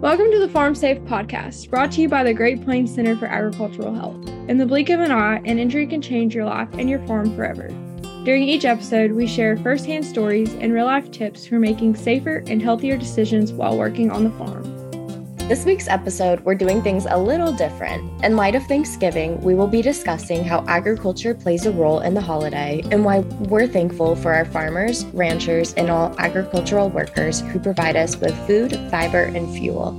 [0.00, 3.26] Welcome to the Farm Safe podcast, brought to you by the Great Plains Center for
[3.26, 4.26] Agricultural Health.
[4.48, 7.36] In the blink of an eye, an injury can change your life and your farm
[7.36, 7.68] forever.
[8.24, 12.62] During each episode, we share firsthand stories and real life tips for making safer and
[12.62, 14.79] healthier decisions while working on the farm.
[15.50, 18.24] This week's episode, we're doing things a little different.
[18.24, 22.20] In light of Thanksgiving, we will be discussing how agriculture plays a role in the
[22.20, 27.96] holiday and why we're thankful for our farmers, ranchers, and all agricultural workers who provide
[27.96, 29.90] us with food, fiber, and fuel.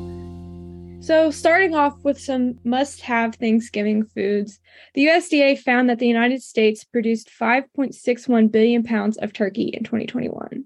[1.02, 4.62] So, starting off with some must have Thanksgiving foods,
[4.94, 10.61] the USDA found that the United States produced 5.61 billion pounds of turkey in 2021.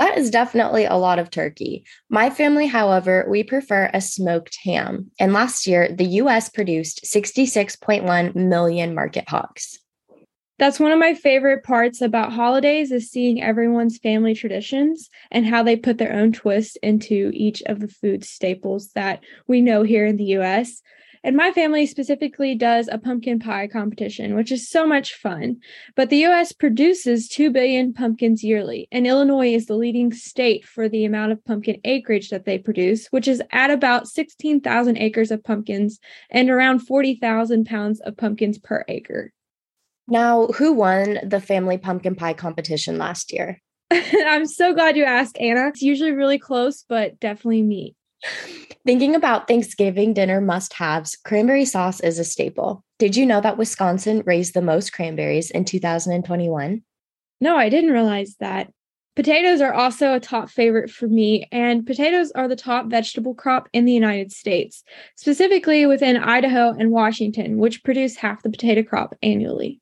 [0.00, 1.84] That is definitely a lot of turkey.
[2.08, 5.10] My family, however, we prefer a smoked ham.
[5.20, 9.78] And last year, the US produced 66.1 million market hogs.
[10.58, 15.62] That's one of my favorite parts about holidays is seeing everyone's family traditions and how
[15.62, 20.06] they put their own twist into each of the food staples that we know here
[20.06, 20.80] in the US.
[21.22, 25.56] And my family specifically does a pumpkin pie competition, which is so much fun.
[25.94, 30.88] But the US produces 2 billion pumpkins yearly, and Illinois is the leading state for
[30.88, 35.44] the amount of pumpkin acreage that they produce, which is at about 16,000 acres of
[35.44, 35.98] pumpkins
[36.30, 39.32] and around 40,000 pounds of pumpkins per acre.
[40.08, 43.60] Now, who won the family pumpkin pie competition last year?
[43.90, 45.68] I'm so glad you asked, Anna.
[45.68, 47.94] It's usually really close, but definitely me.
[48.86, 52.82] Thinking about Thanksgiving dinner must haves, cranberry sauce is a staple.
[52.98, 56.82] Did you know that Wisconsin raised the most cranberries in 2021?
[57.40, 58.72] No, I didn't realize that.
[59.16, 63.68] Potatoes are also a top favorite for me, and potatoes are the top vegetable crop
[63.72, 64.82] in the United States,
[65.16, 69.80] specifically within Idaho and Washington, which produce half the potato crop annually.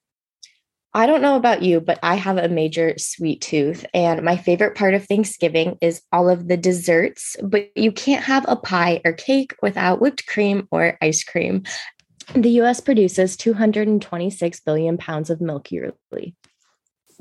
[0.95, 3.85] I don't know about you, but I have a major sweet tooth.
[3.93, 8.45] And my favorite part of Thanksgiving is all of the desserts, but you can't have
[8.49, 11.65] a pie or cake without whipped cream or ice cream.
[12.35, 16.35] The US produces 226 billion pounds of milk yearly.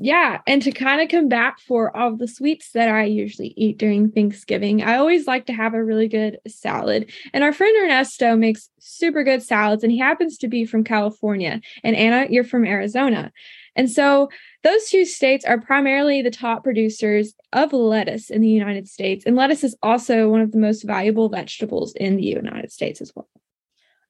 [0.00, 4.12] Yeah, and to kind of combat for all the sweets that I usually eat during
[4.12, 7.10] Thanksgiving, I always like to have a really good salad.
[7.32, 11.60] And our friend Ernesto makes super good salads, and he happens to be from California.
[11.82, 13.32] And Anna, you're from Arizona.
[13.74, 14.28] And so
[14.62, 19.26] those two states are primarily the top producers of lettuce in the United States.
[19.26, 23.10] And lettuce is also one of the most valuable vegetables in the United States as
[23.16, 23.28] well.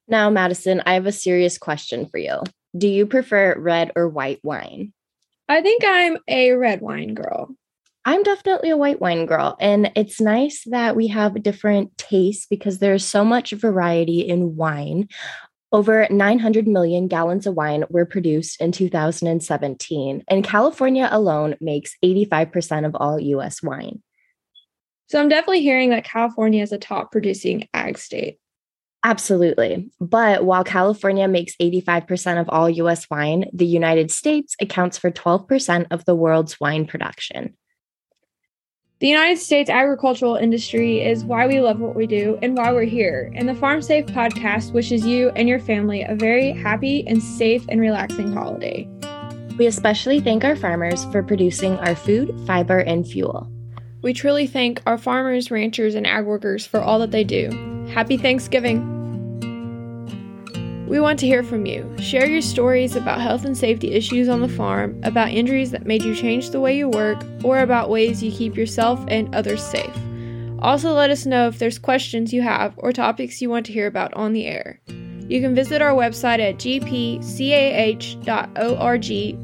[0.07, 2.43] Now, Madison, I have a serious question for you.
[2.77, 4.93] Do you prefer red or white wine?
[5.49, 7.55] I think I'm a red wine girl.
[8.05, 9.57] I'm definitely a white wine girl.
[9.59, 15.09] And it's nice that we have different tastes because there's so much variety in wine.
[15.71, 22.85] Over 900 million gallons of wine were produced in 2017, and California alone makes 85%
[22.85, 24.01] of all US wine.
[25.07, 28.39] So I'm definitely hearing that California is a top producing ag state.
[29.03, 29.89] Absolutely.
[30.01, 35.87] But while California makes 85% of all US wine, the United States accounts for 12%
[35.91, 37.55] of the world's wine production.
[38.99, 42.83] The United States agricultural industry is why we love what we do and why we're
[42.83, 43.31] here.
[43.33, 47.63] And the Farm Safe podcast wishes you and your family a very happy and safe
[47.69, 48.89] and relaxing holiday.
[49.57, 53.49] We especially thank our farmers for producing our food, fiber, and fuel.
[54.01, 57.78] We truly thank our farmers, ranchers, and ag workers for all that they do.
[57.93, 58.97] Happy Thanksgiving!
[60.87, 61.91] We want to hear from you.
[61.99, 66.03] Share your stories about health and safety issues on the farm, about injuries that made
[66.03, 69.95] you change the way you work, or about ways you keep yourself and others safe.
[70.59, 73.87] Also, let us know if there's questions you have or topics you want to hear
[73.87, 74.79] about on the air.
[75.27, 77.13] You can visit our website at gpcah.org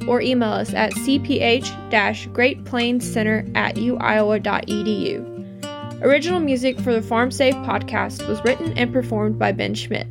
[0.09, 5.34] or email us at cph greatplainscenter at uiowa.edu.
[6.05, 10.05] Original music for the Farm Safe podcast was written and performed by Ben Schmidt.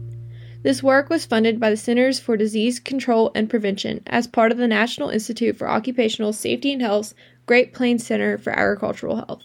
[0.65, 4.59] This work was funded by the Centers for Disease Control and Prevention as part of
[4.59, 7.15] the National Institute for Occupational Safety and Health's
[7.47, 9.45] Great Plains Center for Agricultural Health.